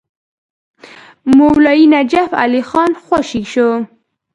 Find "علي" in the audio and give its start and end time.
2.41-2.61